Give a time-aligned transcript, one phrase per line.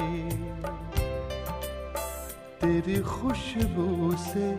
[2.61, 4.59] तेरी खुशबू से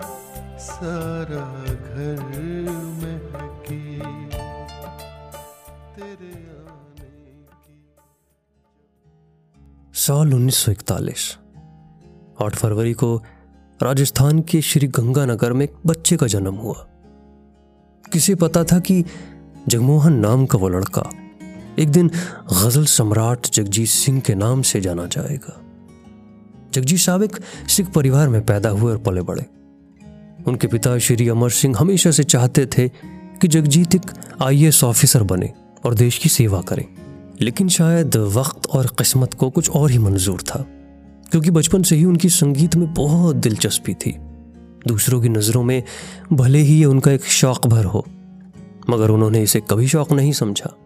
[0.60, 3.99] सारा घर महके।
[5.96, 7.90] तेरे आने की
[9.94, 11.38] साल 1941
[12.42, 13.24] आठ फरवरी को
[13.83, 16.88] राजस्थान के श्री गंगानगर में एक बच्चे का जन्म हुआ।
[18.13, 19.05] किसे पता था कि
[19.67, 21.09] जगमोहन नाम का वो लड़का
[21.79, 22.07] एक दिन
[22.53, 25.61] गज़ल सम्राट जगजीत सिंह के नाम से जाना जाएगा।
[26.73, 27.38] जगजीत साहब एक
[27.69, 29.45] सिख परिवार में पैदा हुए और पले बड़े
[30.47, 32.88] उनके पिता श्री अमर सिंह हमेशा से चाहते थे
[33.41, 34.11] कि जगजीत एक
[34.41, 35.53] आईएएस ऑफिसर बने
[35.85, 36.85] और देश की सेवा करें।
[37.41, 40.66] लेकिन शायद वक्त और किस्मत को कुछ और ही मंजूर था,
[41.31, 44.16] क्योंकि बचपन से ही उनकी संगीत में बहुत दिलचस्पी थी।
[44.88, 45.83] दूसरों की नज़रों में
[46.33, 48.05] भले ही ये उनका एक शौक भर हो
[48.90, 50.78] मगर उन्होंने इसे कभी शौक नहीं समझा।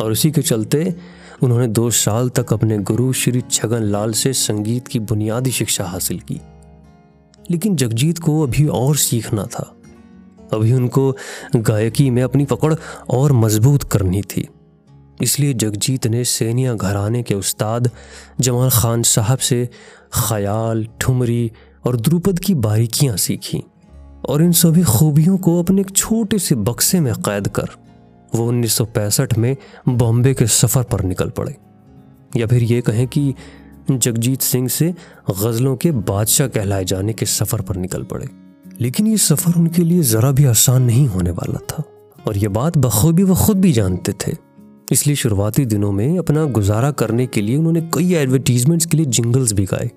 [0.00, 0.94] और उसी के चलते
[1.42, 6.20] उन्होंने दो साल तक अपने गुरु श्री छगन लाल से संगीत की बुनियादी शिक्षा हासिल
[6.20, 6.40] की।
[7.50, 9.76] लेकिन जगजीत को अभी और सीखना था।
[10.52, 11.16] अभी उनको
[11.56, 12.74] गायकी में अपनी पकड़
[13.10, 14.48] और मज़बूत करनी थी।
[15.22, 17.90] इसलिए जगजीत ने सैनिया घराने के उस्ताद
[18.40, 19.68] जमाल खान साहब से
[20.14, 21.52] ख्याल, ठुमरी
[21.86, 23.62] और द्रुपद की बारीकियाँ सीखी।
[24.28, 27.68] और इन सभी खूबियों को अपने एक छोटे से बक्से में कैद कर
[28.34, 29.56] वो 1965 में
[29.88, 31.56] बॉम्बे के सफ़र पर निकल पड़े।
[32.36, 33.34] या फिर ये कहें कि
[33.90, 34.94] जगजीत सिंह से
[35.30, 38.28] गज़लों के बादशाह कहलाए जाने के सफ़र पर निकल पड़े।
[38.80, 41.84] लेकिन ये सफ़र उनके लिए ज़रा भी आसान नहीं होने वाला था।
[42.26, 44.32] और ये बात बखूबी वो खुद भी जानते थे।
[44.92, 49.52] इसलिए शुरुआती दिनों में अपना गुजारा करने के लिए उन्होंने कई एडवर्टीजमेंट्स के लिए जिंगल्स
[49.52, 49.90] भी गाए।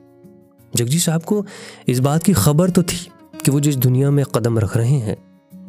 [0.76, 1.46] जगजीत साहब को
[1.88, 3.10] इस बात की खबर तो थी
[3.48, 5.18] कि वो जिस दुनिया में कदम रख रहे हैं,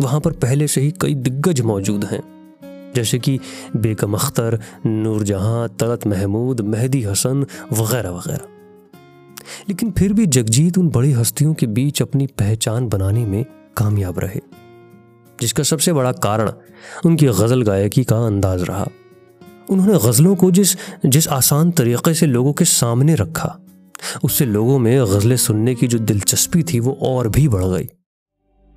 [0.00, 2.22] वहाँ पर पहले से ही कई दिग्गज मौजूद हैं।
[2.94, 3.38] जैसे कि
[3.76, 8.46] बेगम अख्तर, नूरजहां, तलत महमूद, मेहदी हसन वगैरह वगैरह।
[9.68, 13.44] लेकिन फिर भी जगजीत उन बड़ी हस्तियों के बीच अपनी पहचान बनाने में
[13.76, 14.40] कामयाब रहे,
[15.40, 16.52] जिसका सबसे बड़ा कारण
[17.06, 18.88] उनकी गज़ल गायकी का अंदाज रहा।
[19.70, 23.58] उन्होंने गज़लों को जिस जिस आसान तरीके से लोगों के सामने रखा
[24.24, 27.86] उससे लोगों में गज़लें सुनने की जो दिलचस्पी थी वो और भी बढ़ गई।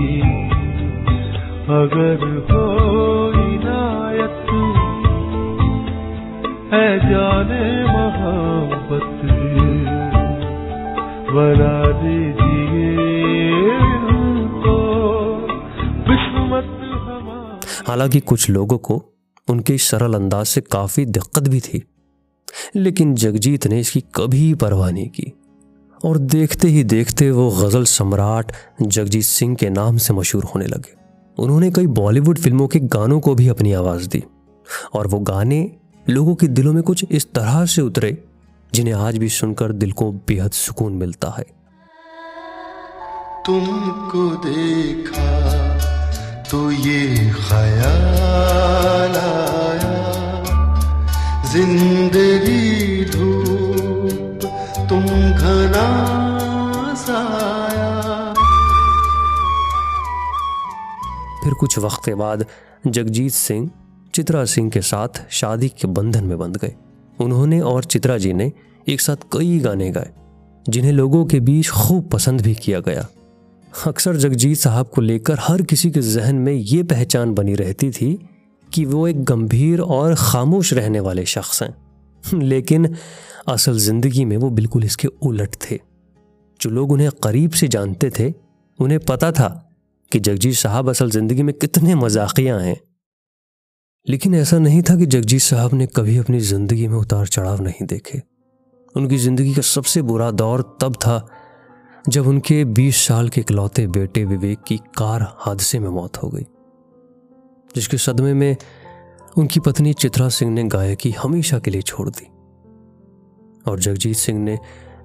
[1.68, 4.77] अगर हो इनायत
[6.72, 9.20] है जाने मोहब्बत
[11.30, 12.66] बना दीजिए
[17.88, 18.94] हालाँकि कुछ लोगों को
[19.48, 21.82] उनके सरल अंदाज से काफ़ी दिक्कत भी थी,
[22.76, 25.32] लेकिन जगजीत ने इसकी कभी परवाह नहीं की।
[26.00, 28.52] और देखते ही देखते वो गज़ल सम्राट
[28.82, 30.96] जगजीत सिंह के नाम से मशहूर होने लगे।
[31.38, 34.22] उन्होंने कई बॉलीवुड फ़िल्मों के गानों को भी अपनी आवाज़ दी,
[34.94, 35.60] और वो गाने
[36.10, 38.10] लोगों के दिलों में कुछ इस तरह से उतरे
[38.74, 41.44] जिन्हें आज भी सुनकर दिल को बेहद सुकून मिलता है।
[43.46, 45.26] तुमको देखा
[46.42, 49.96] तो ये ख्याल आया।
[51.52, 54.46] ज़िंदगी धूप
[54.88, 55.86] तुम घना
[56.94, 58.32] साया।
[61.44, 62.46] फिर कुछ वक्त के बाद
[62.86, 63.70] जगजीत सिंह
[64.18, 66.74] चित्रा सिंह के साथ शादी के बंधन में बंध गए।
[67.20, 68.52] उन्होंने और चित्रा जी ने
[68.88, 70.10] एक साथ कई गाने गाए,
[70.66, 73.06] जिन्हें लोगों के बीच खूब पसंद भी किया गया।
[73.86, 78.18] अक्सर जगजीत साहब को लेकर हर किसी के जहन में ये पहचान बनी रहती थी
[78.68, 82.94] कि वो एक गंभीर और खामोश रहने वाले शख्स हैं। लेकिन
[83.48, 85.78] असल ज़िंदगी में वो बिल्कुल इसके उलट थे।
[86.60, 88.32] जो लोग उन्हें करीब से जानते थे,
[88.78, 89.48] उन्हें पता था
[90.12, 92.76] कि जगजीत साहब असल ज़िंदगी में कितने मजाकिया हैं।
[94.08, 97.86] लेकिन ऐसा नहीं था कि जगजीत साहब ने कभी अपनी ज़िंदगी में उतार चढ़ाव नहीं
[97.86, 98.22] देखे।
[98.96, 101.26] उनकी ज़िंदगी का सबसे बुरा दौर तब था
[102.08, 106.46] जब उनके 20 साल के इकलौते बेटे विवेक की कार हादसे में मौत हो गई,
[107.74, 108.56] जिसके सदमे में
[109.38, 112.26] उनकी पत्नी चित्रा सिंह ने गायकी हमेशा के लिए छोड़ दी
[113.70, 114.58] और जगजीत सिंह ने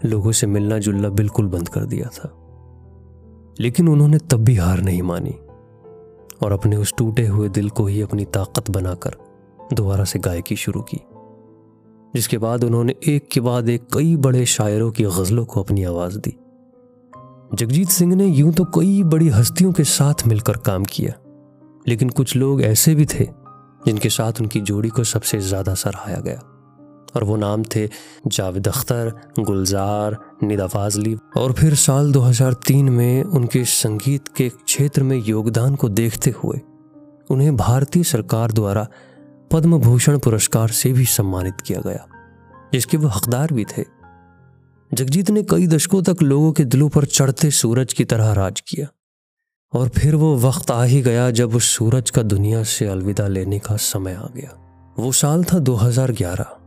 [0.05, 2.33] लोगों से मिलना जुलना बिल्कुल बंद कर दिया था।
[3.59, 5.35] लेकिन उन्होंने तब भी हार नहीं मानी।
[6.43, 9.17] और अपने उस टूटे हुए दिल को ही अपनी ताकत बनाकर
[9.73, 10.99] दोबारा से गायकी शुरू की,
[12.13, 16.17] जिसके बाद उन्होंने एक के बाद एक कई बड़े शायरों की गज़लों को अपनी आवाज़
[16.19, 16.35] दी।
[17.55, 21.13] जगजीत सिंह ने यूँ तो कई बड़ी हस्तियों के साथ मिलकर काम किया,
[21.87, 23.27] लेकिन कुछ लोग ऐसे भी थे
[23.85, 26.39] जिनके साथ उनकी जोड़ी को सबसे ज़्यादा सराहाया गया।
[27.15, 27.87] और वो नाम थे
[28.27, 35.17] जावेद अख्तर, गुलजार, निदा फाजली। और फिर साल 2003 में उनके संगीत के क्षेत्र में
[35.17, 36.61] योगदान को देखते हुए
[37.29, 38.87] उन्हें भारतीय सरकार द्वारा
[39.51, 42.05] पद्म भूषण पुरस्कार से भी सम्मानित किया गया,
[42.73, 43.83] जिसके वो हकदार भी थे।
[44.91, 48.87] जगजीत ने कई दशकों तक लोगों के दिलों पर चढ़ते सूरज की तरह राज किया,
[49.73, 53.59] और फिर वो वक्त आ ही गया जब उस सूरज का दुनिया से अलविदा लेने
[53.59, 54.57] का समय आ गया।
[54.99, 56.57] वो साल था 2011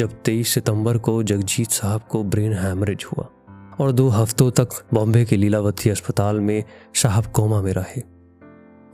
[0.00, 3.28] जब 23 सितंबर को जगजीत साहब को ब्रेन हैमरेज हुआ
[3.80, 6.64] और दो हफ्तों तक बॉम्बे के लीलावती अस्पताल में
[6.94, 8.02] साहब कोमा में रहे।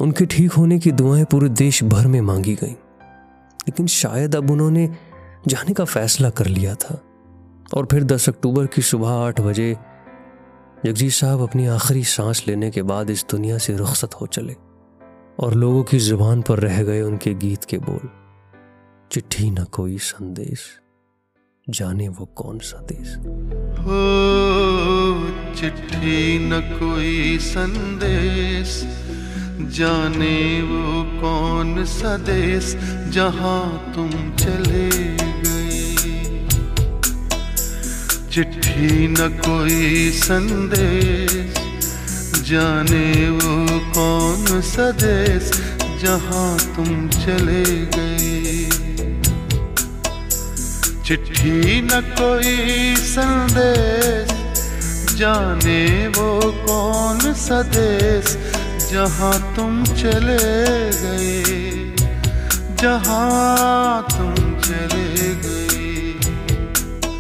[0.01, 2.75] उनके ठीक होने की दुआएँ पूरे देश भर में मांगी गईं।
[3.61, 4.97] लेकिन शायद अब उन्होंने
[5.49, 7.03] जाने का फैसला कर लिया था।
[7.75, 9.77] और फिर 10 अक्टूबर की सुबह आठ बजे
[10.85, 14.57] जगजीत साहब अपनी आखिरी सांस लेने के बाद इस दुनिया से रुखसत हो चले
[15.41, 18.11] और लोगों की ज़ुबान पर रह गए उनके गीत के बोल।
[19.13, 20.81] चिट्ठी न कोई संदेश।
[21.71, 23.17] जाने वो कौन सा देश?
[23.79, 23.97] हो,
[25.55, 28.83] चिट्ठी न कोई संदेश।
[29.79, 32.77] जाने वो कौन सा देश
[33.09, 36.49] जहाँ तुम चले गए।
[38.33, 41.55] चिट्ठी न कोई संदेश।
[42.49, 45.51] जाने वो कौन सा देश
[46.03, 48.46] जहाँ तुम चले गए।
[51.07, 54.31] चिट्ठी न कोई संदेश।
[55.15, 56.31] जाने वो
[56.67, 58.37] कौन सा देश,
[58.91, 60.39] जहाँ तुम चले
[61.03, 61.95] गए।
[62.83, 65.07] जहाँ तुम चले